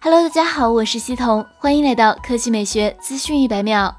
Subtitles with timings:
[0.00, 3.94] Hello，大家好，我是西彤，欢迎来到科技美学资讯一百秒。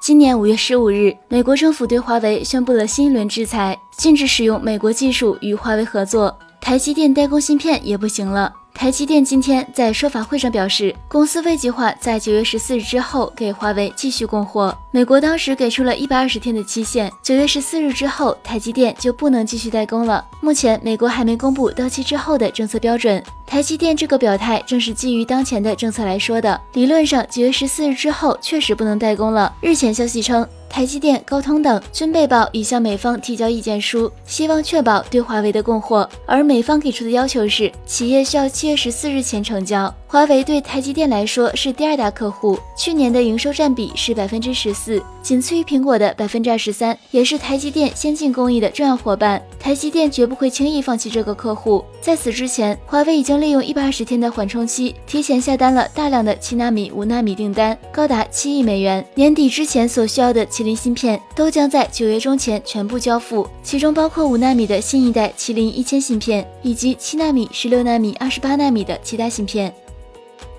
[0.00, 8.52] 今年五月十五日，美国政府对华为宣布了新一轮制裁，禁止使用美国技术与华为合作，台积电代工芯片也不行了。
[8.72, 14.74] 台积电今天在说法会上表示，公司未计划在九月十四日之后给华为继续供货。
[14.90, 20.24] 美国当时给出了一百二十天的期限，九月十四日之后，台积电就不能继续代工了。
[20.40, 23.22] 目前，美国还没公布到期之后的政策标准。
[23.46, 26.58] 台积电这个表态正是基于当前的政策来说的。
[26.72, 29.54] 理论上，九月十四日之后确实不能代工了。
[29.60, 30.48] 日前消息称。
[30.70, 36.08] 台积电、高通等均被曝已向美方提交意见书，希望确保对华为的供货。
[36.24, 39.92] 而美方给出的要求是，企业需要七月十四日前成交。
[40.12, 49.40] 华为对台积电来说是第二大客户，去年的营收占比是百分之十四，仅次于苹果的百分之二十三，也是台积电先进工艺的重要伙伴。
[49.60, 51.84] 台积电绝不会轻易放弃这个客户。
[52.00, 59.06] 在此之前，华为已经利用一百二十天的缓冲期，提前下单了大量的七纳米、五纳米订单，高达七亿美元。
[59.14, 69.72] 年底之前所需要的麒麟芯片都将在九月中前全部交付，其中包括五纳米的新一代麒麟一千芯片，以及七纳米、十六纳米、二十八纳米的其他芯片。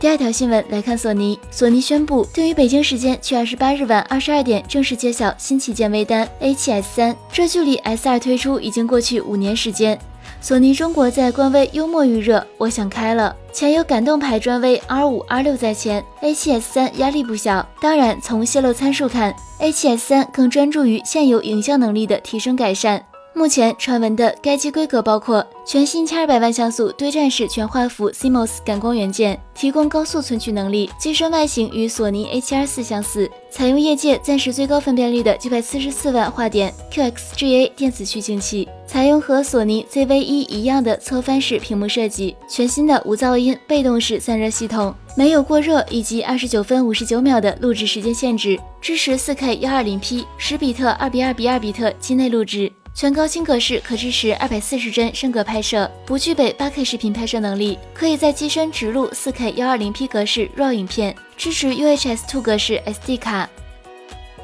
[0.01, 1.39] 第二条新闻来看，索尼。
[1.51, 7.15] 索尼宣布，对于北京时间七月二十八日晚二十二点正式揭晓新旗舰微单 A7S 三。
[7.31, 9.95] 这距离 S 二推出已经过去五年时间。
[10.41, 13.35] 索尼中国在官微幽默预热，我想开了。
[13.53, 17.63] 前有感动牌专微 R 五、R 六在前，A7S 三压力不小。
[17.79, 23.05] 当然，从泄露参数看，A7S 三更专注于现有影像能力的提升改善。
[23.33, 30.89] 目前传闻的该机规格包括全新千二百万像素对战式全画幅 CMOS 感光元件，提供高速存取能力。
[30.99, 52.71] 机身外形与索尼 A7R 四相似，采用业界暂时最高分辨率的九百四十四万画点 QXGA 电子取景器，采用和索尼 ZV-E 一样的侧翻式屏幕设计，全新的无噪音被动式散热系统，没有过热以及二十九分五十九秒的录制时间限制，支持四 K 幺二零 P 十比特二比二比二比特机内录制。
[52.93, 63.49] 全高清格式可支持二百四十帧升格拍摄，不具备八 K 视频拍摄能力，可以在机身植入四 K 幺二零 P 格式 RAW 影片，支持 UHS Two 格式 SD 卡。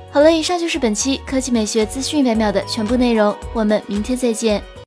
[0.09, 4.63] 好了，以上就是本期科技美学资讯一百秒的全部内容，我们明天再见。